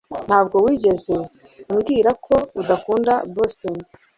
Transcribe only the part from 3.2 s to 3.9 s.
Boston